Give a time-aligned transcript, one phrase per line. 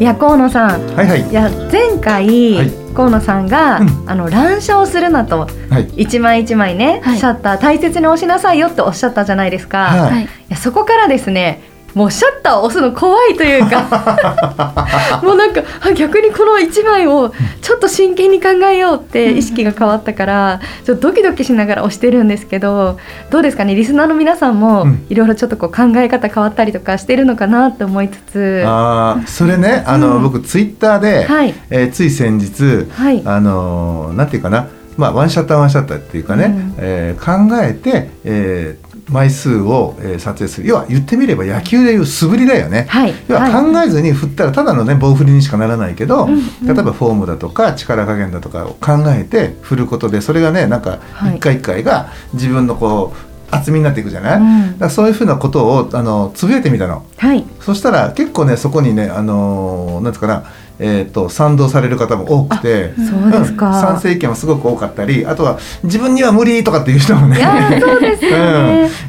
[0.00, 0.96] いや河野さん。
[0.96, 1.28] はいはい。
[1.28, 2.70] いや前回、はい。
[2.94, 4.10] 河野さんが、うん。
[4.10, 5.46] あの乱射をするなと。
[5.68, 6.02] はい。
[6.02, 7.18] 一枚一枚ね、はい。
[7.18, 11.62] シャッター大切に押しなさいよっておっしゃったじゃないですか、い、はいやそこからですね
[11.94, 15.20] もうシャッターを押すの怖いというか。
[15.22, 22.98] もうなんかあ逆にこの一枚をちょっと真剣に考えようって意識が変わったからちょっとドキドキしながら押してるんですけど
[23.30, 23.74] どうですかね？
[23.74, 25.06] リスナーの皆さんもうん。
[25.08, 28.62] いろいろちょっとこう考え方変わったりとかしてるのかなって思いつつ。
[28.66, 31.54] ああそれねあの、うん僕ツイッターで、はい。
[31.70, 33.22] えーつい先日はい。
[33.24, 34.66] あのーなんていうかな？
[34.96, 36.74] まあワンシャッターワンシャッターっていうかね、うん。
[36.78, 40.68] えー考えて、えー枚数を、えー撮影する。
[40.68, 42.86] 要は言ってみれば野球でいう素振りだよね。
[42.88, 43.14] はい。
[43.28, 46.66] 要は考えずに振ったらただのね棒振りにしかならないけど、うんうん。
[46.66, 51.36] 例えばフォームだとか力加減だとかを考えて振ることでそれがねなんかはい。
[51.36, 54.78] 一回一回が自分のこう厚みになっていくじゃない、うん。
[54.78, 57.04] だそういうふうなことをあのつぶやいてみたの。
[57.16, 57.44] はい。
[57.60, 60.44] そしたら結構ねそこにねあのーなんつうかな
[60.80, 62.92] えー、と賛同される方も多くて。
[62.96, 67.38] そうですか、うん賛成意見もすごく多かったりあとは自分には無理とかっていう人もね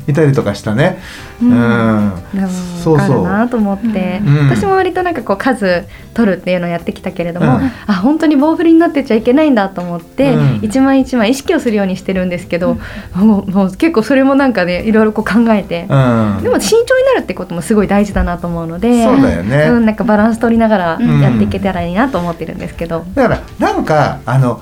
[0.08, 1.00] いたりとかしたね。
[1.42, 2.14] ううん。
[2.14, 3.24] う分かるそう。
[3.24, 4.50] なと思って、うん。
[4.50, 7.72] 私も割となんかこう数取るっていうのをやってきたけれども、うん。
[7.88, 10.60] あ本当に棒振りになってちゃいけないんだと思って、うん。
[10.62, 12.78] 一枚一枚意識をするようにしてるんですけど、
[13.16, 19.68] もうもう結構それもなんかねいろいろこう考えて、うん、でも慎重になるってこともすごい大事だなと思うのでそうだよね。
[19.70, 24.62] うん、なんかバランス取りながらうんやっていけたらいいなと思ってるんですけど、だからなんかあの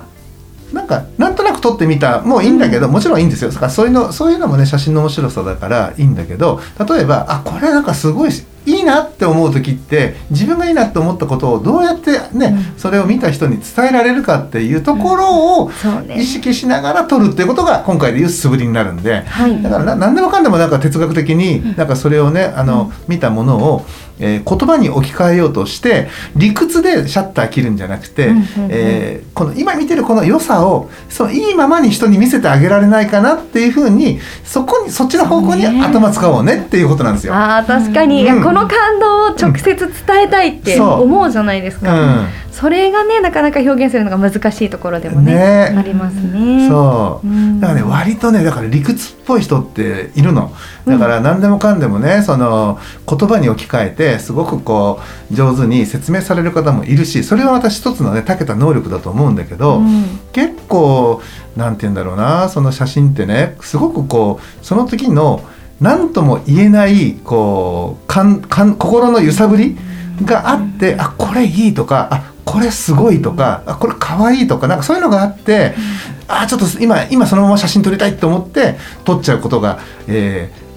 [0.72, 3.50] なんかなんとなく撮ってみたもういいんだけど、もちろんいいんですよ。
[3.50, 8.30] だからそういうのそういうのもね写真の面白さだからいいんだけど例えばあこれなんかすごい
[8.66, 12.78] いいなって思う時って自分がいいなって思ったことをどうやってね、うん。
[12.78, 15.70] それを見た人に伝えられるかっていうところを
[16.14, 19.22] 意識しながら撮るっていうことが今回でいう素振りになるんで。
[19.22, 19.62] はい。
[19.62, 23.86] だからな何でもかんでもなんか哲学的になんかそれをねあの、見たものを、
[24.20, 28.44] えー言葉に置き換えようとして理屈でシャッター切るんじゃなくて、うんうんうん。
[28.70, 37.34] えーこの今見てるこの良さをそのいいままに人に見せてあげられないかなっていうふうにそこにそっちの方向に頭使おうねっていうことなんですよ。
[37.34, 38.42] あー確かに、うん。
[38.42, 45.74] この感動を直接伝えたいって思うじゃないですか、うんそれがねなかなか表現するのが難しいところでもねね。
[45.76, 46.68] ありますね。
[46.68, 47.26] そう。
[47.26, 47.60] うん。
[47.60, 50.52] だからね割とねだから理屈っぽい人っているの。
[50.86, 52.78] だから何でもかんでもねその
[53.08, 55.00] 言葉に置き換えてすごくこ
[55.30, 60.20] う上手に説明される方もいるしそれはまた一つのね長けた能力だと思うんだけど、うん。
[60.32, 61.22] 結構
[61.56, 65.44] なんて言うんだろうなその写真ってねすごくこうその時の
[65.80, 69.78] 何とも言えないこうかんかん心の揺さぶり
[70.22, 75.72] があって、あこれいいとかあこれすごいとかあこれかわいいとかなんかそういうのがあって、
[76.26, 79.78] あちょっと今今そのまま写真撮りたいと思って撮っちゃうことが、
[80.08, 80.69] えー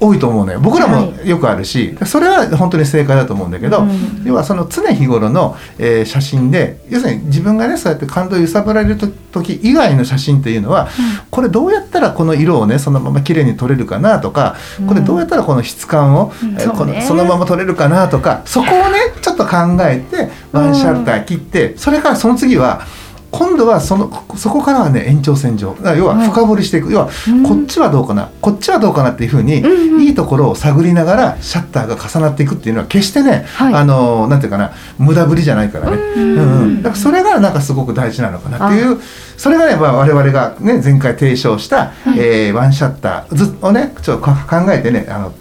[0.00, 0.60] 多いと思うのよ。
[0.60, 4.22] 僕らもよくあるし、それは本当に正解だと思うんだけど、うん。
[4.24, 10.88] 要はその常日頃の、えー写真で要するに自分がねそうやって感動を揺さぶられると時以外の写真っていうのは、
[11.30, 16.54] これどうやったらこの色をねそのまま綺麗に撮れるかなとか、これどうやったらこの質感を、うん。
[16.54, 22.82] えーこのそのまま撮れるかなとかそこをねちょっと考えてワンシャッター切って、それからその次は
[23.30, 25.76] 今度はそのそこからはね延長線上。
[25.96, 27.42] 要は深掘りしていく、要はうん。
[27.42, 28.30] こっちはどうかな。
[28.40, 30.02] こっちはどうかなっていうふうに、うんうん。
[30.02, 33.74] いいところを探りながらシャッターが重なっていくっていうのは決してね、はい。
[33.74, 36.82] あのなんていうかな無駄ぶりじゃないからね、うんうんうん。
[36.82, 38.98] だからそれがなんかすごく大事なのかなっていう
[39.36, 44.32] それがね、まあ、我々がね前回提唱した、えーワンシャッターずをねちょっと考
[44.72, 45.32] えてねあの、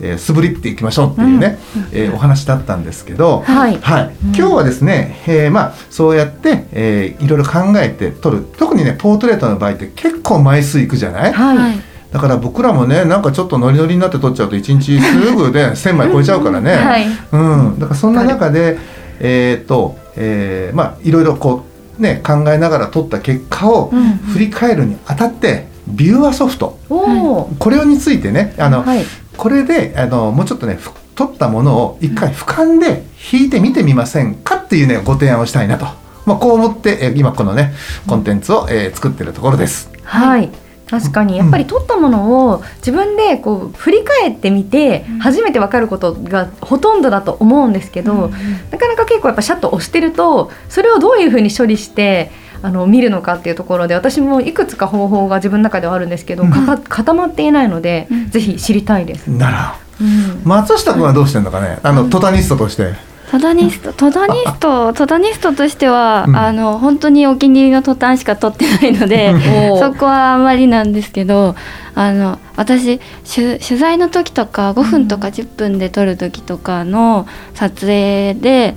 [0.00, 1.58] えー素振りっていきましょうっていうね、
[1.92, 3.74] えーお話だったんですけど、はい。
[3.76, 8.46] 今日はですね、えーまあ、そうやって、えーいろいろ考えて撮る。
[8.58, 11.80] 特にねポートレートの場合って結構枚数いくじゃない、はい、はい。
[12.12, 17.06] だから僕らもねなんかちょっとノリノリになって撮っちゃうと1日すぐで1,000枚超えちゃうからね、はい。
[17.32, 18.78] うん、だからそんな中で
[19.18, 21.64] えっ、と、えーまあいろいろこ
[21.98, 24.02] うね考えながら撮った結果をうん。
[24.32, 26.78] 振り返るにあたってビューアソフト。
[26.90, 29.04] おお、これについてねあの、はい
[29.36, 33.02] これであのもうちょっとねふ撮ったものを一回俯瞰で
[33.32, 35.86] 引いてみてみませんかっていうねご提案をしたいなと、
[36.26, 37.72] まあ、こう思って、えー今このね
[38.06, 39.90] コンテンツを、えー作ってるところです。
[40.02, 40.50] はい。
[40.88, 41.36] 確かに。
[41.36, 48.28] やっぱり撮ったものを自分でこう振り返ってみて初めて分かることがほとんどだと思うんですけど、
[48.70, 52.30] なかなか結構やっぱシャッと押してるとそれをどういうふうに処理して
[52.66, 58.30] あの見るのかっていうところで私もいくつか方法が自分の中ではあるんですけど、かた固まっていないので、うん。
[58.30, 59.28] ぜひ知りたいです。
[59.28, 59.78] なら。
[60.00, 60.42] うん。
[60.42, 61.78] 松下君はどうしてんのかね？
[61.84, 62.94] あのトタニストとして。
[63.30, 63.92] トダニスト。
[63.92, 66.36] トダニストトダニストとしては、うん。
[66.36, 69.32] あの本当にお気に入りのトタンしか取ってないので
[69.78, 71.54] そこはあまりなんですけど
[71.94, 72.98] あの私
[73.32, 78.74] 取取材の時とか5分とか10分で撮る時とかの撮影で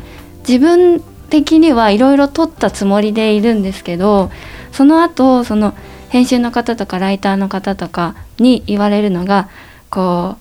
[0.47, 4.31] 自分的にはいろいろ撮ったつもりでいるんですけど
[4.71, 5.73] その後その
[6.09, 9.49] 編集の方とかライターの方とかに言われるのが
[9.89, 10.37] こ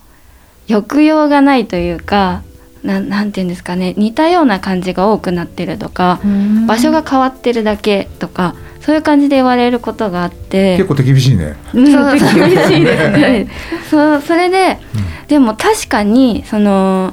[0.69, 2.43] う抑揚がないというか
[2.83, 6.21] なんなんていうんですかね似たような感じが多くなってるとか
[6.67, 10.79] 場所が変わってるだけとかそういう感じで言われることがあって。
[10.79, 11.57] 結構手厳しいね。
[11.75, 13.49] うんそう厳しいですね。
[13.91, 14.79] そうそれで、
[15.27, 17.13] でも確かにその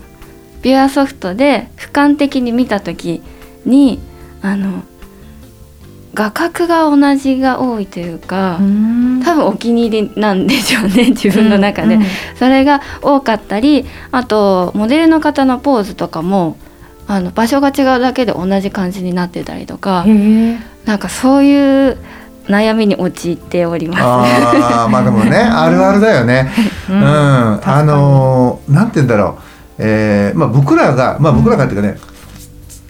[0.61, 3.21] ビュアソフトで俯瞰的に見た時
[3.65, 3.99] に
[4.41, 4.83] あの
[6.13, 8.57] 画角が同じが多いというか、
[9.25, 12.07] 多分お気に入りなんでしょうね 自分の中で、うんうん。
[12.39, 16.55] それが多かったりあとモデルの方のポーズとかも
[17.07, 20.05] あの場所が違うだけで同じ感じになってたりとか
[20.85, 21.97] なんかそういう
[22.47, 24.01] 悩みに陥っております。
[24.01, 26.49] ああまあでもね あるあるだよね。
[26.89, 26.99] ううん。
[27.01, 29.41] ん、あのーなんて言うんだろう、
[29.79, 31.97] えーまあ、僕らが、まあ、僕らがっていうかね、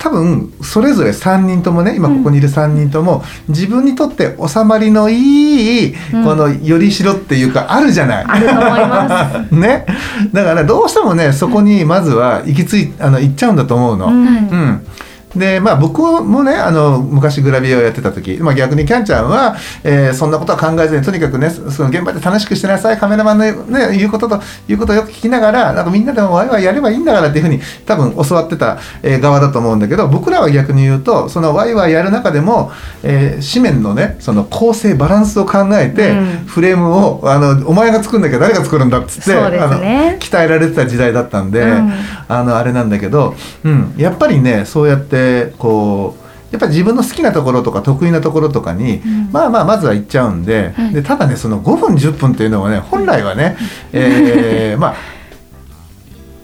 [0.05, 8.25] 多分それぞれ3人ともね今ここにいる3人とも、自分にとって収まりのいい、うんこのよりしろっていうかあるじゃない。
[8.27, 9.49] あると思います。
[9.55, 9.85] ね、
[10.31, 14.07] だからどうしてもねそこにまずは行き着いあの行っちゃうんだと思うの。
[14.07, 14.85] ううんん
[15.35, 32.71] でまあ僕もねあの昔グラビアをやってた時、まあ、逆にキャンちゃんは、えーそんなことは考えずにとにかくねそその現場で楽しくしてなさいカメラマンの、ね、言うことと言うことをよく聞きながらなんかみんなでもワイワイやればいいんだからっていうふうに多分教わってた、えー側だと思うんだけど僕らは逆に言うとそのワイワイやる中でも、
[33.03, 36.25] えー紙面のねその構成バランスを考えて、うん。
[36.45, 39.37] フレームをあのお前が作んなきゃ誰が作るんだっつってね。
[39.37, 39.79] あの
[40.19, 41.91] 鍛えられてた時代だったんで、うん。
[42.27, 45.24] あのあれなんだけど、うん、やっぱりねそうやって
[45.57, 49.01] こうやっぱり自分の好きなところとか得意なところとかに、
[49.31, 50.93] まあまあまずは行っちゃうんで,、はい。
[50.93, 53.57] でただねその5分10分っていうのはね本来はね、
[53.91, 54.95] えー まあ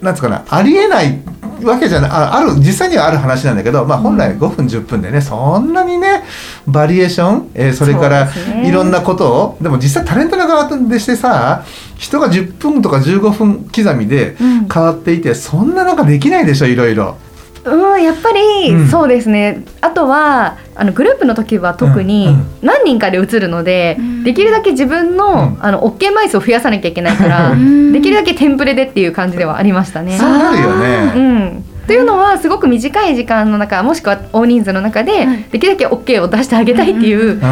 [0.01, 1.19] なんつうかなありえない
[1.63, 6.23] わけじゃないあある実際にはある話なんだけど、まあ、本来5分10分でねそんなにね
[6.65, 8.27] バリエーション、えーそれから
[8.63, 11.63] いろんなことをでも実際タレントの側でしてさ
[11.97, 14.67] 人が10分とか15分刻みでうん。
[14.67, 17.17] 変わっていて、そんななんかできないでしょいろいろ。
[17.63, 18.87] うん、やっぱり、うん。
[18.87, 19.63] そうですね。
[19.81, 24.23] あとはあのグループの時は特に何人かで映るので、うん。
[24.23, 25.57] できるだけ自分の,、うん。
[25.65, 27.91] あの OK 枚数を増やさなきゃいけないから、うん。
[27.91, 30.17] できるだけテンプレでっていう感じではありましたね。
[30.17, 31.05] そうなるようね。
[31.49, 35.43] んっていうのはすごく短い時間の中もしくは大人数の中で、はい。
[35.43, 37.39] できるだけ OK を出してあげたいっていう。
[37.41, 37.47] 考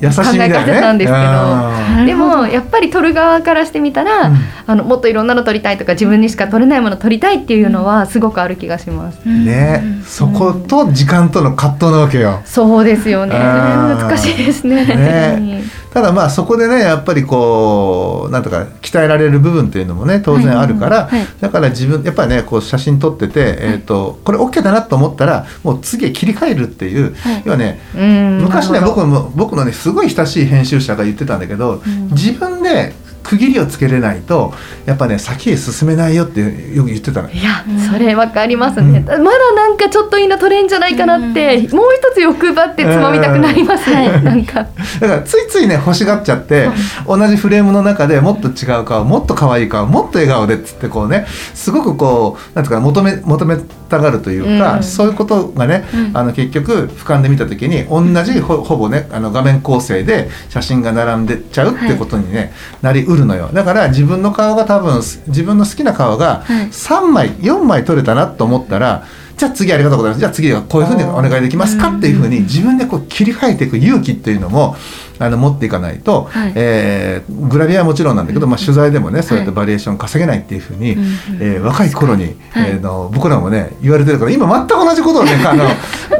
[0.00, 2.06] え方なんですけどうん。
[2.06, 4.36] でもやっぱり撮る側からしてみたら、うん。
[4.66, 9.28] あのもっといろんなの撮りたいとか自分にしか撮れないもの撮りたいっていうのはすごくある気がします。
[9.28, 12.42] ね、そこと時間との葛藤なわけよ。
[12.44, 13.34] そうですよね。
[13.34, 14.84] 難しいですね。
[14.84, 15.62] ね
[15.94, 27.42] ただまあそこでねやっぱりこうなんとか鍛えられる部分っていうのもね当然あるから、はいはいだから自分やっぱりねこう写真撮ってて、えー、とこれ OK だなと思ったらもう次へ切り替えるっていう、はい。
[27.44, 32.94] 要はねうん昔ね僕も僕のねすごい親しい編集者が言ってたんだけど、自分で
[33.24, 34.52] 区切りをつけれないと
[34.86, 37.30] やっぱね先へ進めないよってよく言ってたの。
[37.30, 44.24] いやそれわかりますね、まだなんかちょっといいの撮れんじゃないかなって、もう一つ欲張ってつまみたくなりますね、うん。
[44.24, 44.68] なんか。
[45.00, 46.68] だからついついね欲しがっちゃって、
[47.06, 53.56] 同じフレームの中でもっと違う顔もっと可愛い顔もっと笑顔でっつってこうねすごくこうなんていうか求め求め
[53.88, 54.82] たがるというか、うん。
[54.82, 56.16] そういうことがね、うん。
[56.16, 62.52] あの結局俯瞰で見た時に同じほほぼねあの画面構成で写真が並んでっちゃうってことに、ね
[62.82, 63.50] なりうるのよ。
[63.52, 64.96] だから自分の顔が多分
[65.28, 66.66] 自分の好きな顔がはい。
[66.66, 69.04] 3枚4枚撮れたなと思ったら
[69.36, 70.20] じゃあ次ありがとうございます。
[70.20, 74.76] じゃあ次はこういうふうにお願いできますかっていうふうに自分でこう切り替えていく勇気っていうのも
[75.18, 76.52] あの持っていかないと、はい。
[76.54, 81.02] えーグラビアはもちろんなんだけど、まあ、取材でもねそうやってバリエーション稼げないっていうふうに、うん
[81.40, 82.34] えー若い頃に、はい。
[82.34, 85.64] えーの僕らもね言われてるから今全く同じことをねあの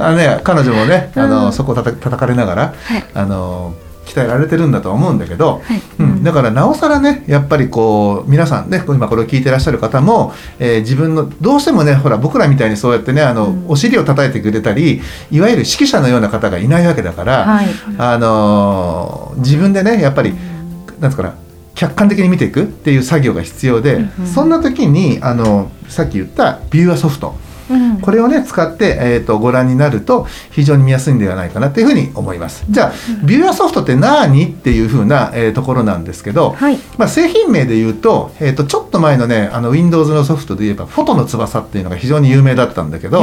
[0.04, 3.04] あのね彼女もねあの、うんそこをたた叩かれながら、はい。
[3.14, 3.74] あの
[4.14, 5.82] 鍛鍛えられてるんだとは思うんだけど、はい。
[5.98, 13.64] うん、だからなおさらねやっぱりこう皆さんね今これを聞いてらっしゃる方も、えー自分のどうしてもねほら僕らみたいにそうやってねあの、うん。
[13.68, 17.66] お尻を叩いてくれたりいわゆる指揮者のような方がいないわけだから、はい。
[17.98, 21.34] あのー自分でねやっぱりなんですかな
[21.74, 24.26] 客観的に見ていくっていう作業が必要で、うん。
[24.26, 27.34] そんな時にあのさっき言ったビューアソフト
[27.70, 28.00] うん。
[28.00, 32.64] これをね使って、えー、とご覧になると非常に見やすいんではないかなというふうに思います。
[32.68, 32.92] じゃあ
[33.24, 34.46] ビューアソフトって何？
[34.46, 36.78] っていうふうな、えーところなんですけど、はい。
[36.98, 43.20] まあ、製品名で言うと,、えー、とちょっと前のねあの Windows のソフトで言えばフォトの翼っていうのが非常に有名だったんだけど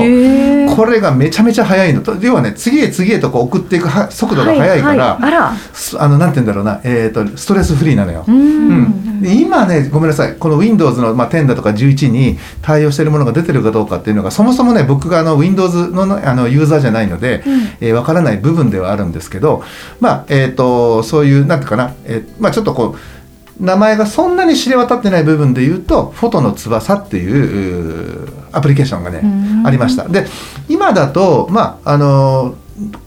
[0.75, 5.55] これがめちゃめちゃ速いのと要はね次へ次へとこう送っていくは速度が速いから、ははあら。
[5.74, 8.25] すあのなんて言うんだろうな、えー、とストレスフリーなのよ。
[8.27, 9.21] ううん。
[9.24, 10.36] 今ねごめんなさい。
[10.36, 17.44] この Windows の、まあ、10だとか11に対応しているものが出てるかどうかっていうのがそもそもね僕があの Windows ののあのユーザーじゃないのでわ、
[17.82, 19.64] えーわからない部分ではあるんですけど
[20.00, 29.68] まあえっ、とそういうなんていうかな、えーまあ、ちょっとこう名前がそんなに知れ渡ってない部分で言うとフォトの翼っていううーアプリケーションがねうん。
[29.68, 30.08] ありました。
[30.08, 30.26] で
[30.68, 32.56] 今だとまああの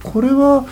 [0.02, 0.64] これは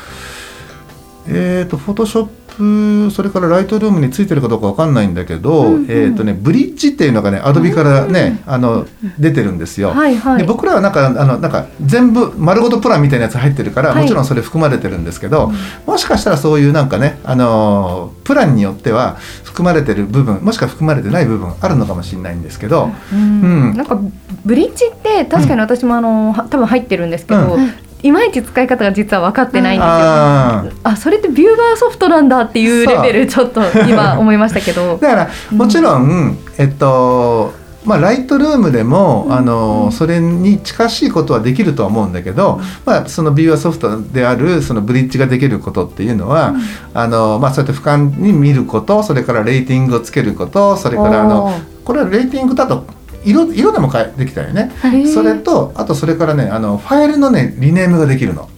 [1.27, 5.85] えー、とフォトショップそれからライトルームについてるかどうかわかんないんだけど、うんうん。
[5.89, 8.87] えーとね、ブリッジっていうのがねアドビからね、あの
[9.19, 9.91] 出てるんですよ。
[9.91, 10.39] はいはい。
[10.39, 14.03] で僕らはなんかあのなんか全部丸ごとプランみたいなやつ入ってるから、はい。
[14.03, 15.53] もちろんそれ含まれてるんですけど、
[15.87, 23.19] もしかしたらそういうなんかね、あのープランによっては含まれてる部分もしくは含まれてない部分あるのかもしれないんですけど、うん。
[23.19, 23.77] うん。
[23.77, 23.99] なんか
[24.45, 27.59] ブリッジって確かに私もあの、は多分入ってるんですけど、う
[28.03, 34.99] いまいち使い方が実は分かってないんですよ、ああそれってビューバーソフトなんだっていうレベルちょっと今思いましたけど。
[35.01, 37.55] だからもちろん、えっと
[37.85, 46.55] まあ、ライトルームでも、あのそれに近しいことはできるとは思うんだけど、まあ、そのビューアソフトであるそのブリッジができることっていうのは、
[46.95, 51.63] あのまあ、そうやって俯瞰に見ることそれからレーティングをつけることそれからあおのー。
[51.85, 52.87] これはレーティングだと
[53.25, 54.73] 色色でも変えできたよね。
[54.83, 58.49] へーそれとあとそれからねあのファイルのねリネームができるの。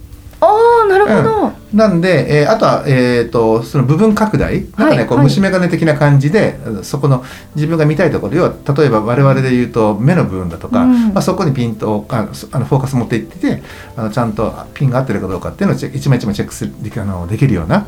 [0.40, 4.66] ああなるほど、なんで、えーあとは、えー、とその部分拡大。
[4.76, 5.24] なんかね、こうはい。
[5.24, 11.14] はい虫眼鏡的な感じでそこの自分が見たいところ要は例えば我々で言うと目の部分だとか、うん。
[11.14, 13.62] まあ、そこにピントをあそあのフォーカス持っていってて
[13.96, 17.86] あのちゃんとピンが合ってるかどうかっていうのを一枚一枚チェックするできあのできるような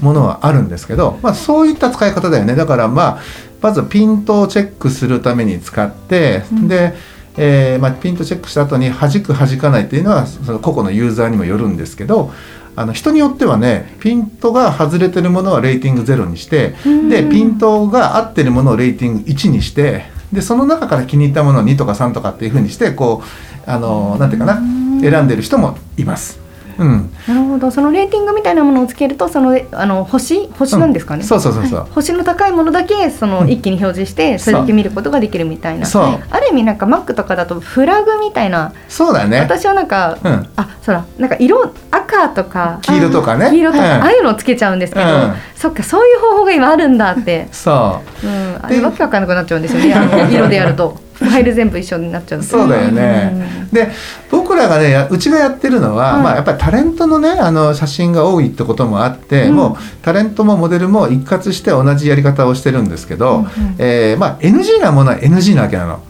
[0.00, 2.54] ものはあるんですけど、まあ、そういった使い方だよね。
[2.54, 3.22] だからまあ
[3.60, 6.94] まずはピントをチェックするために使って、で、
[7.36, 12.32] えーまあ、ピントチェックした後に弾く弾かないっていうのはその個々のユーザーにもよるんですけど
[12.74, 16.74] あの人によってはねピントが外れてるものはレーティング0にして
[17.08, 23.22] でピントが合ってるものをレーティング1にしてでその中から気に入ったものを2とか3とかっていうふうにしてこ
[23.66, 24.60] うあのなんていうかな
[25.00, 26.47] 選んでる人もいます。
[26.78, 27.70] うん、なるほど。
[27.70, 35.86] そのレーティングみたいなものをつけるとそのあの星星なんですかね、そうそうそうそう、星の高いものだけその一気に表示してそれだけ見ることができるみたいな。
[35.86, 36.04] そう。
[36.30, 38.72] ある意味なんか Mac とかだとフラグみたいな。
[38.88, 39.40] そうだね。
[39.40, 40.48] 私はなんか、うん。
[40.56, 41.04] あそうだ。
[41.18, 43.50] なんか色赤とか黄色とかね。
[43.50, 44.02] 黄色とか、うん。
[44.02, 45.34] ああいうのをつけちゃうんですけど、うん。
[45.56, 48.26] そっかそういう方法が今あるんだって、そう。
[48.26, 49.94] うん、あでれわけわかんなくなっちゃうんですよね。
[49.94, 53.68] あの 色でやるとファイル全部一緒になっちゃうんですそうだよね。
[53.72, 53.90] で
[54.30, 63.48] 僕らがねやうちがやってるのは、はいまあ、やっぱりタレントのねあの写真が多いってこともあって、うんもうタレントもモデルも一括して同じやり方をしてるんですけど、うんうん
[63.78, 66.02] えーまあ、NG なものは NG なわけなの。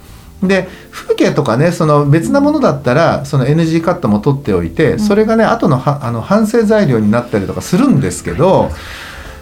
[0.42, 8.70] で風景とかねその別なものだったらその NG カットも取っておいて、それがね後のはあの反省材料になったりとかするんですけど。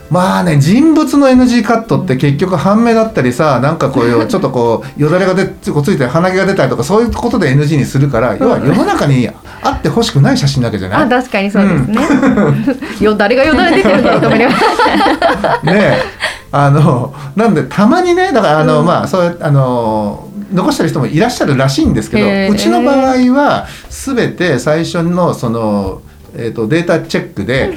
[0.09, 9.29] まあね人物の NG カットって結局半目だったりさなんかこういう ちょっとこうよだれがでこうついて鼻毛が出たりとかそういうことで NG にするから要は世の中に
[9.63, 11.03] あってほしくない写真なわけじゃない？
[11.03, 11.97] あ確かにそうですね、
[13.01, 14.53] よ誰がよだれ出てるんだと思いなが
[15.65, 16.01] らねえ。
[16.51, 26.01] あのなんでたまにねだからあの、まあそうやあの残してる人もいらっしゃるらしいんですけどうちの場合は全て最初のその、
[26.37, 27.73] えー、とデータチェックで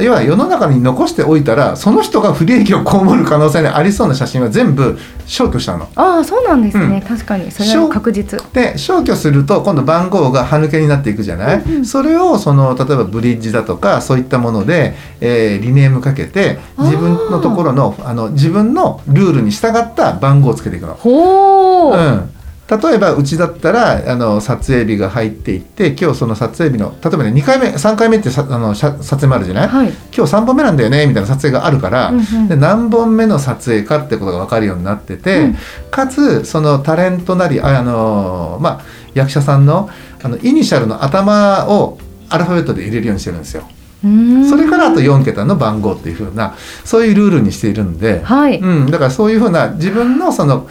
[0.00, 5.88] 要は世の中に残しておいたらその人が不利益を被る可能性のありそうな写真は全部消去したの。
[5.94, 7.08] ああそうなんですね、うん。
[7.08, 7.50] 確かに。
[7.50, 8.40] それは確実。
[8.52, 20.94] で消去すると今度番号が歯抜けになっていくじゃない、それをその例えばブリッジだとかそういったもので、えーリネームかけて自分のところのあの自分のルールに従った番号をつけていくの。
[20.94, 22.30] ほう、うん
[22.70, 29.88] 例えばうちだったらあの撮影日が入っていって今日その撮影日の例えばね2回目3回目ってさあの写撮影もあるじゃない、はい。
[29.88, 32.48] 今日3本目なんだよねみたいな撮影があるから、うんうん。
[32.48, 35.56] で何本目の撮影かってことが分かるようになってて、うん。
[35.90, 38.82] かつそのタレントなりああの、まあ、
[39.14, 39.90] 役者さんの
[40.22, 43.68] あのイニシャルの頭をアルファベットで入れるようにしてるんですよ。
[44.04, 44.48] うん。
[44.48, 46.54] それからあと4桁の番号っていう風な
[46.84, 50.68] そういうルールにしているんで、はい、うん、だからそういう風な自分のその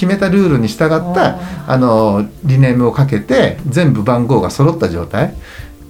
[0.00, 1.36] 決めたルールに従った
[1.70, 5.34] あのリネームをかけて全部番号が揃った状態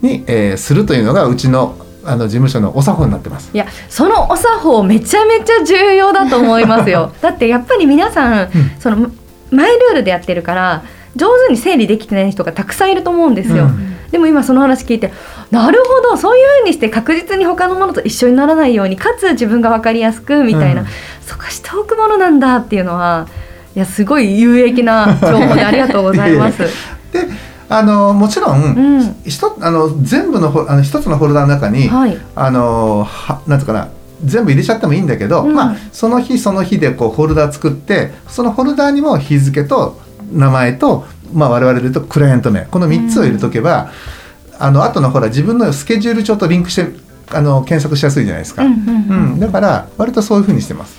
[0.02, 3.50] に、えーするというのがうちのあの事務所のお作法になってます。
[3.55, 7.12] いやそのお作法めちゃめちゃ重要だと思いますよ。
[7.23, 8.50] だってやっぱり皆さん、
[8.81, 9.12] その
[9.52, 10.83] マイルールでやってるから
[11.14, 13.97] 上手に整理できてない人がたくさんいると思うんですよ、うん。
[14.11, 15.12] でも今その話聞いて
[15.50, 20.87] なるほどそういうふうにして確実に他のものと一緒にならないようにかつ自分が分かりやすくみたいな、うん。
[21.26, 23.29] そこしておくものなんだっていうのは
[23.75, 26.59] いやすごい有益な情報でありがとうございます。
[27.12, 27.29] で
[27.69, 29.17] あのもちろん、うん。
[29.25, 32.19] ひとあの全部のあの一つのフォルダの中に、はい。
[32.35, 33.89] あのはなんつうかな
[34.25, 35.55] 全部入れちゃってもいいんだけど、うん。
[35.55, 40.00] まあその日その日でこうフォルダ作ってそのフォルダにも日付と
[40.33, 43.91] 名前と、まあ、我々で言うとクライアント名この3つを入れとけば、
[44.59, 46.89] あの後のほら自分のスケジュール帳とリンクして
[47.33, 49.33] あの検索しやすいじゃないですか、うんうんうん。
[49.35, 49.41] うん。
[49.41, 50.99] だから割とそういうふうにしてます。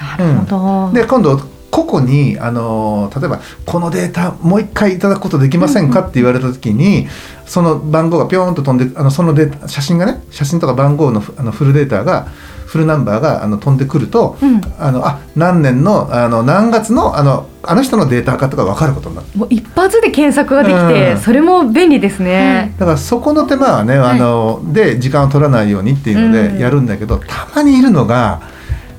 [0.00, 6.00] なるほど、で今度個々にあの例えばこのデータもう一回いただくことできませんか？
[6.00, 7.06] って言われた時に
[7.46, 12.28] その番号がピョーンと飛んであのそのデータ写真がね写真とか番号のあのフルデータが
[12.66, 14.60] フルナンバーがあの飛んでくると、うん。
[14.78, 19.26] あのあ何年のあの何月のあのあの人のデータかとか分かることになる。
[19.34, 21.18] もう一発で検索ができて、うん。
[21.18, 22.72] それも便利ですね。
[22.78, 26.56] だからそこの手間はね、あので時間を取らないようにっていうのうん。
[26.56, 28.40] でやるんだけど、たまにいるのが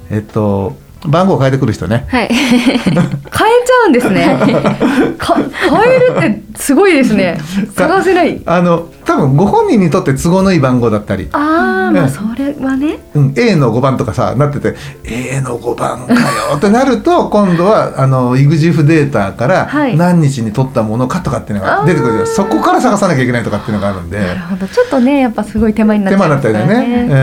[0.10, 0.76] えっと
[1.08, 2.06] 番号を変えてくる人ね。
[2.10, 4.38] はい変えちゃうんですね。
[5.18, 7.40] か変えるってすごいですね。
[7.76, 8.42] 探せない。
[8.46, 13.00] あの多分ご本人にとって都合のいい番号だったり、ああ、うんまあそれはね。
[13.16, 16.20] うん、A の5番とかさなってて A の5番かよ
[16.58, 24.20] ってなると 今度はあの EXIF データからはい何日に取ったものかとかっていうのが出てくる、そこから探さなきゃいけないとかっていうのがあるんで。
[24.20, 24.68] なるほど。
[24.68, 26.88] ちょっとね、やっぱすごい手間になっ手ちゃい間だったりますからね。
[26.88, 27.16] ねう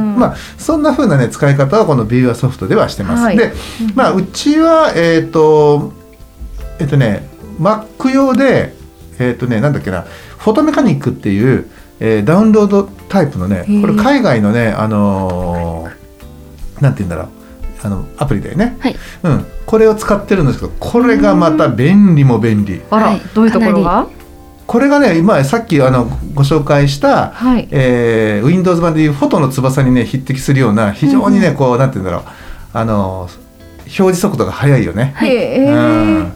[0.00, 3.22] んまあそんな風なね使い方はこのビューアソフトではしてます。
[3.22, 3.52] はいで、
[3.94, 5.92] まあうちはえっ、と
[6.78, 7.28] えっ、とね
[7.60, 8.74] Mac 用で
[9.18, 17.28] えっ、とねなんだっけなフォトメカニックっていう、えーダウンロードタイプのねこれ海外のねあのーなんて言うんだろう
[17.82, 18.76] あのアプリだよね。
[18.80, 22.82] はいうんこれを使ってるんですけどこれがまた便利も便利。
[22.90, 24.06] あら、はいどういうところが？
[24.66, 27.68] これがね今さっきあのご紹介した、はい。
[27.70, 32.24] えー、Windows 版でいうフォトの翼にね匹敵するような非常にね、こうなんて言うんだろう
[32.72, 33.28] あの
[33.80, 35.12] 表示速度が速いよね。
[35.16, 36.32] はいへえうん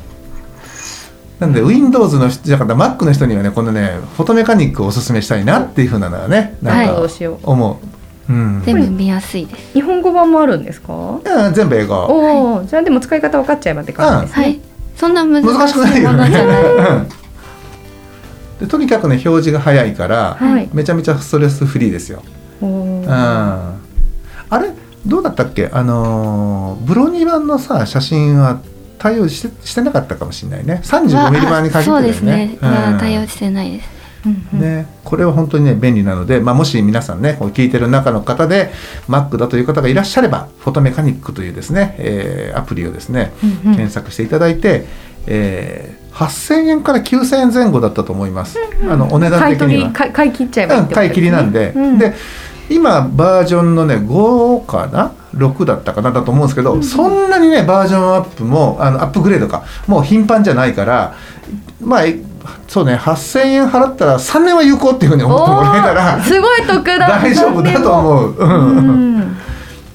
[1.40, 7.50] なんで Windows の人じゃなくて Mac の人にはねこのねフォトメカニックをおすすめしたいなっていうふうなのはねなんどかうしよう。
[7.50, 7.80] 思
[8.28, 8.32] う。
[8.32, 10.92] うん、全部見やすいです日本語版もあるんですか？
[11.24, 11.94] うん全部英語。
[11.94, 14.44] おお、じゃあでも使い方分かっちゃえばって感じですね。
[14.44, 14.60] はい
[14.96, 16.18] そんな難しいも難しくないよね。
[16.18, 17.08] の じゃないうん
[18.60, 20.68] でとにかくね表示が早いから、はい。
[20.72, 22.22] めちゃめちゃストレスフリーですよ。
[22.60, 23.72] おうん、ー
[24.50, 24.70] あれ
[25.06, 25.70] どうだったっけ？
[25.72, 28.60] あのーブロニー版のさ写真は
[28.98, 30.80] 対応してしてなかったかもしれないね。
[30.82, 32.68] 35ミリ版に限ってあそうだよねですね、うん。
[32.68, 33.88] は対応してないです。
[34.26, 34.60] うんうん。
[34.60, 38.72] ね、これは本当にね便利なので、まあ、もし皆さんねこう聞いてる中の方で
[39.08, 43.58] Mac だという方がいらっしゃればフォトメカニックというですね、えーアプリをですねうんうん。
[43.76, 44.86] 検索していただいて、
[45.28, 48.58] えー8000円から9000円前後だったと思います、
[48.90, 49.90] あのお値段的には。
[49.90, 51.98] 取り買い切っちゃえばいいってこと買い切りなんで、うん。
[51.98, 52.14] で
[52.70, 56.10] 今バージョンのね5かな？6だったかな？
[56.10, 61.14] だと思うんですけど、そんなにねバージョンアップもあのアップグレードかもう頻繁じゃないから
[61.80, 62.18] まあえ
[62.66, 66.98] そうね8000円払ったら3年は有効っていうふうに思ってもらえたおらーすごい得だ。
[66.98, 68.32] 大丈夫だと思う。
[68.32, 69.36] ううんん。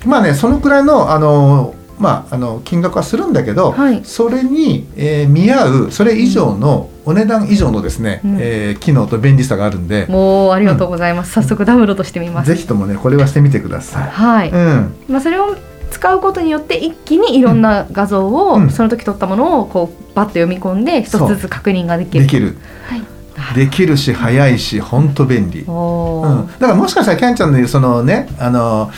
[0.05, 4.01] まあねそのくらいのあのまあ、あの金額はするんだけど、はい。
[4.03, 8.37] それに、えー見合うそれ以上の、お値段以上のですね、うん。
[8.39, 12.47] えー機能と便利さがあるんで、もうありがとうございます、早速ダウンロードしてみます。
[12.47, 14.09] ぜひともねこれはしてみてください。
[14.09, 14.95] はい、うん。
[15.07, 15.55] まあ、それを
[15.91, 18.69] 使うことによって一気にいろんな画像を、うん。
[18.69, 22.23] その時撮ったものをこうバッと読み込んで一つずつ確認ができる。
[22.23, 22.57] できる。
[22.85, 23.03] はい。
[23.55, 28.91] できるし早いし本当便利、うん、だからもしかしたらキャンちゃんの言うそのねあの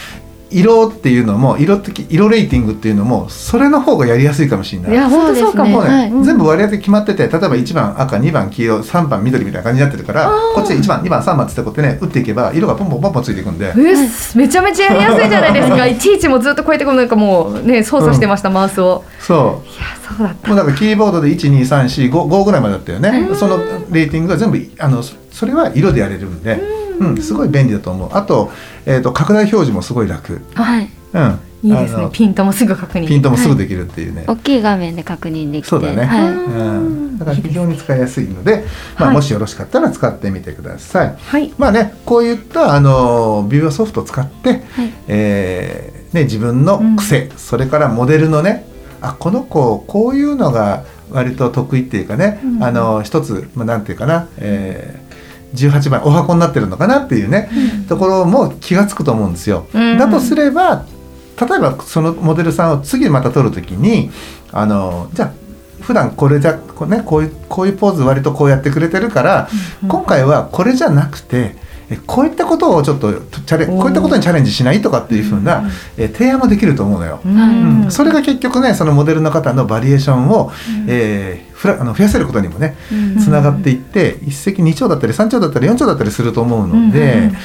[0.51, 4.91] 色っていうのも色的色レーティングっていうのもそれの方がやりやすいかもしれない。
[4.91, 5.83] いや本当そうかも。
[5.83, 6.23] ね、はい。
[6.23, 13.69] 全部割り当て決まってて例えば1番赤2番黄色3番緑みたいな感じになってるからこっちで1番2番3番ってこうやってね打っていけば色がポンポンポンポンついていくんで。
[13.69, 15.85] えーめちゃめちゃやりやすいじゃないですか。
[15.87, 19.03] いちいちもうずっとこうやってこうなんかもうね操作してました、マウスを。
[19.19, 19.85] そいや
[20.17, 20.51] そうだった。
[20.51, 23.29] うもうなんかキーボードで12345ぐらいまでだったよね。
[23.33, 23.57] その
[23.91, 28.09] レーティングが全部あのそそれは色でやれるんでうんすごい便利だと思う。
[28.13, 28.51] あと,、
[28.85, 30.41] えー、と拡大表示もすごい楽。
[30.53, 30.89] はい。
[31.13, 31.39] うん。
[31.63, 32.09] いいですね。
[32.11, 35.69] ピントもすぐ確認ピントもすぐできるっていうね、大きい画面で確認できて。
[35.69, 36.05] そうだね。
[36.05, 36.31] はい。
[36.31, 38.65] うん、だから非常に使いやすいので、
[38.97, 39.15] まあ、はい。
[39.15, 41.15] もしよろしかったら使ってみてください。
[41.17, 41.53] はい。
[41.57, 44.61] まあね、こういったあのビューアソフトを使って、はい。
[45.07, 48.65] えーね、自分の癖、それからモデルのね
[49.01, 52.63] あこの子こういうのが割と得意っていうかね、うん。
[52.63, 55.04] あの一つ、まあ、なんていうかな、えー、
[55.55, 57.49] 18番お箱になってるのかなっていうね、
[57.87, 59.67] ところも気が付くと思うんですよ。
[59.73, 59.97] うん。
[59.97, 60.85] だとすれば
[61.39, 64.09] 例えばそのモデルさんを次また撮るときに
[64.51, 65.33] あのじゃあ
[65.81, 69.49] 普段これじゃこう,、ね、こういうこういうポーズ割とこうやってくれてるから、
[69.87, 71.64] 今回はこれじゃなくてえ
[72.07, 77.19] こういったことをちょっとチャレこういったことにチャレンジしないとかっていうふうな、え提案もできると思うのよ。
[77.25, 77.83] うん。
[77.83, 77.91] うん。
[77.91, 80.51] それが結局ねそのモデルの方のバリエーションを、
[80.87, 83.17] えーふらあの増やせることにもねうん。
[83.17, 87.35] つながっていって、一石二鳥だったり三鳥だったり四鳥だったりすると思うので、うんうん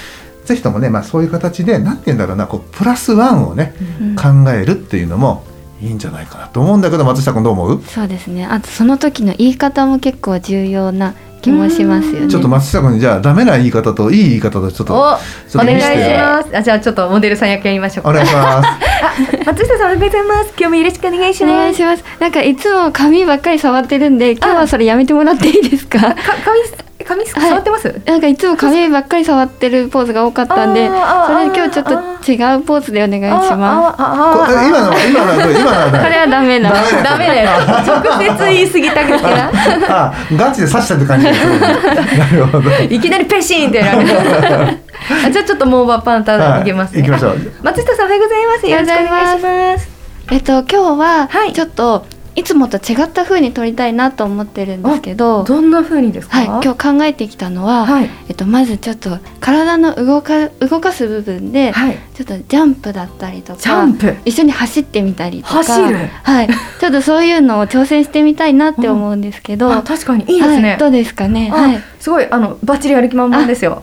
[0.43, 4.17] ぜひともね、まあ、そういう形で何て言うんだろうなこうプラスワンをね、うん。
[4.17, 5.45] 考えるっていうのも
[5.81, 8.47] いいんじゃないかなと思うんだけど松下君どう思う、そうですね。
[8.47, 12.29] あとその時の言い方も結構重要な気もしますよね。
[12.29, 16.57] ちょっと松下君にじゃあダメな言い方といい言い方とちょっとおちょっとお願いします。
[16.57, 18.11] あじゃあちょっとモデルさん役やりましょうか。
[18.11, 18.69] お願いします。
[19.47, 20.53] 松下さんおはようございます。
[20.59, 22.05] 今日もよろしくお願いしお願ますいします。
[22.21, 25.99] なんかいつも髪ばっかり触ってるんで今日はそれやめてもらっていいですか？
[26.01, 26.61] か髪
[27.05, 31.93] 髪触ってます、なんかいつも髪ばっかり触ってるポーズが多かったんでそれあー今日ちょっと
[32.31, 36.71] 違うポーズでお願いしまあああこ今のは今の今のはすこれ何はダメな。
[37.03, 37.51] ダメだよ。
[37.51, 39.51] 直接言い過ぎたくてな。
[39.89, 41.59] あガチで刺したって感じですね
[42.19, 42.71] なるほど。
[42.71, 47.39] いきなりペシーンってやらじゃあちょっとモーバーパンタはいいきますね、行きましょう。
[47.63, 48.67] 松下さんおはようございます。
[48.67, 49.89] よろしくお願いします。
[50.31, 51.53] えっと今日ははい。
[51.53, 56.39] ちょっといつもと違った風に撮りたいなと思ってるんですけどどんな風にですか？
[56.39, 58.11] はい今日考えてきたのは、はい。
[58.29, 61.99] えっと、まずちょっと体の動か動かす部分で、はい。
[62.15, 64.17] ちょっとジャンプだったりとかジャンプ？
[64.25, 65.97] 一緒に走ってみたりとか走る？
[66.23, 73.83] はい、ちょっとそういうのを挑戦してみたいなって思うんですけど、あ確かにいいですね、はい、どうですかね、あはい、すごいあのバッチリやる気満々ですよ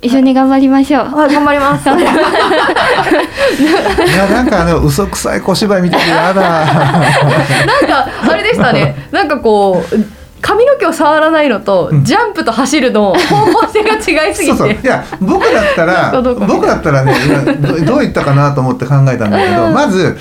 [0.00, 1.88] 一緒に頑張りましょう、あ頑張ります。
[1.88, 1.96] いや
[4.28, 6.40] なんかあの嘘くさい小芝居見ててやだ。
[6.40, 6.62] なん
[7.86, 9.08] かあれでしたね。
[9.10, 9.96] なんかこう
[10.40, 12.04] 髪の毛を触らないのと、うん。
[12.04, 14.56] ジャンプと走るの方向性が違いすぎて。
[14.56, 14.70] そうそう。
[14.70, 20.16] いや僕だったら僕だったらね今どどういったかなと思って考えたんだけどまず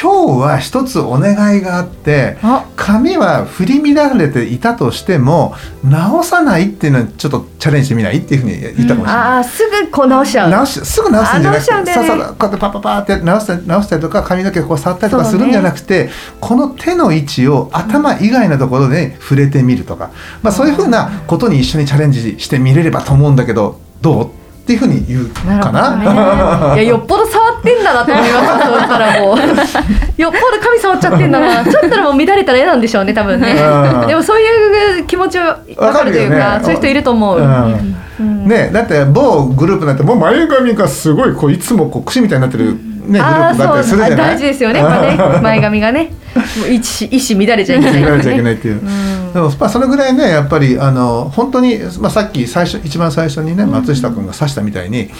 [0.00, 2.64] 今日は一つお願いがあってあ。
[2.76, 9.14] 髪は振り乱れていたとしても直さないっていうのはちょっとチャレンジしてみないっていうふうに言ったかもしれない。
[9.38, 10.50] あーすぐこう直しちゃう。
[10.50, 24.30] 直しすぐ直すんじゃなくてささこうやってパパパーって直した直したりとか髪の毛こう触ったりとかするんじゃなくて、この手の位置を頭以外のところで触れてみるとか、まあ、そういうふうなことに一緒にチャレンジしてみれればと思うんだけどどう？
[24.68, 25.96] っていうふうに言うかな。
[25.96, 26.82] なね。
[26.82, 28.66] いやよっぽど触ってんだなと思います。
[28.66, 29.38] そうしたらもう。
[30.20, 31.64] よっぽど髪触っちゃってんだな。
[31.64, 33.56] ちょっとでも乱れたら嫌なんでしょうね多分ね。
[34.02, 34.06] うん。
[34.06, 36.60] でもそういう気持ちは分かるというかね。
[36.62, 37.96] そういう人いると思う、うん。
[38.20, 38.46] うん。
[38.46, 42.76] ね、だって某グループなんてもう前髪がすごいこういつもこう串みたいになってる、
[43.08, 44.80] ね、ああープがあったりする大事ですよね。
[44.80, 46.12] やっぱね 前髪がね。
[46.60, 48.02] もう一一糸乱れちゃいけない。
[48.02, 48.74] 乱れちゃいけないっていう。
[48.74, 49.32] うん。
[49.32, 55.10] でもまあそのぐらいねやっぱりあの本当に、まあ、さっき最初一番最初にね松下君が指したみたいに、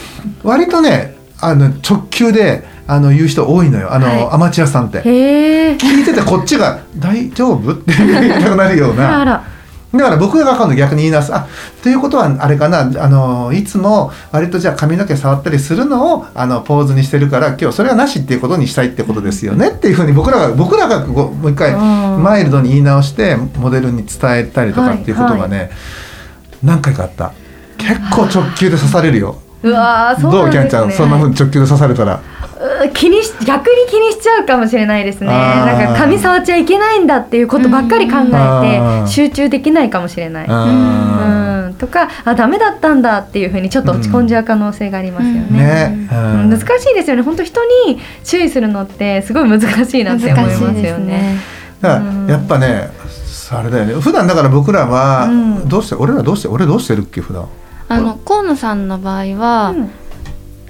[0.43, 3.93] 割とねあの直球であの言う人多いのよ。
[3.93, 4.29] あの、はい。
[4.33, 5.03] アマチュアさんって。
[5.03, 9.45] 聞いててこっちが「大丈夫?」って言いたくなるような。
[9.93, 11.35] だから僕が今度逆に言い直す。
[11.35, 11.49] あ
[11.83, 12.81] ということはあれかな。
[12.81, 19.71] あのいつも割とじゃあ髪の毛触ったりするのをあのポーズにしてるから今日それはなしっていうことにしたいってことですよね。
[19.71, 22.23] っていうふうに僕らが僕らがもう一回うん。
[22.23, 25.71] マイルドに言い直してモデルに伝えたりとかっていうことがね、
[26.63, 27.33] 何回かあった。
[27.79, 29.41] 結構直球で刺されるよ。
[29.63, 30.39] うわーそうね。
[30.41, 30.93] うんキャンちゃん。
[30.93, 32.21] そんなふうに直球で刺されたら
[32.85, 35.27] う気にし逆に気にしちゃうかもしれないですね。
[35.29, 39.05] なんか髪触っちゃいけないんだっていうことばっかり考あえー。
[39.05, 40.49] て集中できないかもしれない。
[40.49, 45.49] うんうん、とかあダメだったんだっていうふうにちょっと落ち込んじゃう可能性がありますよね。
[45.49, 46.15] ね、う
[46.47, 46.51] ん。
[46.51, 47.23] 難しいですよね。
[47.23, 51.07] 本当人に注意するのってすごい難しいなって思いますよ難しいですね。
[51.07, 51.37] ね
[51.81, 52.27] だからうん。
[52.29, 52.91] やっぱね
[53.51, 53.95] あれだよね。
[53.95, 55.69] 普段だから僕らは、うん。
[55.69, 57.49] どうして俺らどうして俺どうしてるっけ普段。
[57.91, 59.91] あの河野さんの場合は、うん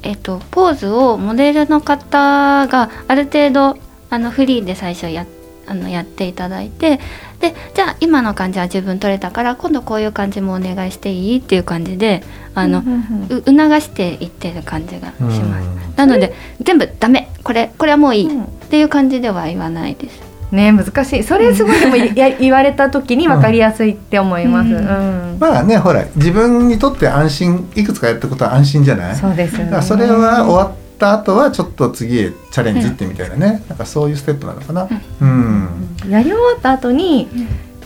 [0.08, 5.26] えっと、ポーズをモデルの方がある程度あのフリーで最初や
[5.66, 6.98] あのやっていただいて
[7.40, 12.22] でじゃあ今の感じは自分取れたから今度こういう感じもお願いしていいっていう感じで
[12.54, 12.82] あの、
[13.28, 13.44] 促
[13.82, 15.68] していってる感じがします。
[15.68, 20.27] うんなので全部ダメこれこれはもういいうんっていう感じでは言わないです。
[20.50, 21.22] ね難しい。
[21.22, 24.70] それすごいでもや言われた時に分かりやすいって思います。
[24.70, 25.36] ううん。
[25.36, 29.16] んまあねほら自分にとって安心いくつかやったことは安心じゃない？
[29.16, 29.64] そうですよね。
[29.66, 34.88] だからそれは終わっった後はちょっと次へチャレンジってみたいなね、なんかそういうステップなのかな、
[35.20, 35.68] うん。
[36.10, 37.28] やり終わった後に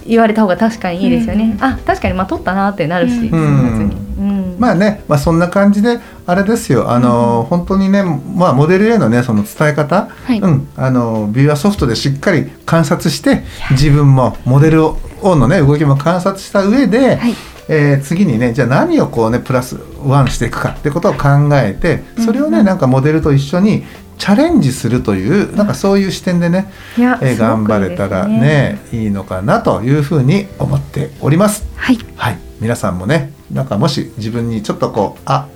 [0.06, 3.28] 言われた方が確かにいいですよね、あ確かにまあ取ったなってなるし、うん。
[3.28, 4.31] スムーズにうん
[4.62, 6.92] まあね、まあ、そんな感じであれですよ。
[6.92, 10.38] あの、本当にね、まあ、モデルへのねその伝え方、はい。
[10.38, 17.34] うん、あのビューアソフトでしっかり観察して自分もモデルをのね動きも観察した上で、はい
[17.68, 23.84] えー次にねじゃあ何をこうねプラスワンしていくかってことを考えてそれをね、なんかモデルと一緒に
[24.18, 31.66] チャレンジするというなんかそういう視点でね、えー頑張れたらいいですねいいのかなというふうに思っております。
[31.76, 31.98] はい。
[32.16, 35.48] はい、皆さんもねなんかもし自分にちょっとこうあ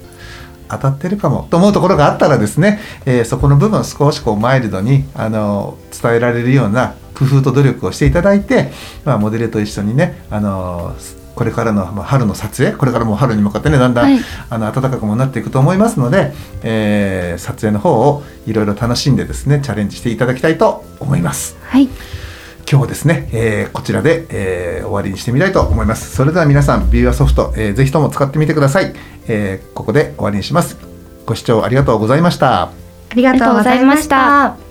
[0.68, 8.70] 当たってるかもと思うところがあったらですね、えーそこの部分を少しこうマイルドにあの伝えられるような工夫と努力をしていただいて、
[9.04, 10.94] まあ、モデルと一緒にねあの
[11.36, 14.18] これからのまあ春の撮影これからもう春に向かってねだんだん、はい。
[14.50, 16.32] あの暖かくもなっていくと思いますので、
[16.64, 21.56] えー撮影の方をいろいろ楽しんでですねチャレンジしていただきたいと思います。
[21.62, 21.84] はい。
[22.68, 26.16] 今日はですね、えーこちらで、えー終わりにしてみたいと思います。
[26.16, 28.94] それでは皆さんビューアソフト、えーぜひとも使ってみてください、
[29.28, 30.76] えーここで終わりにします。
[31.26, 32.62] ご視聴ありがとうございました。
[32.62, 34.65] ありがとうございました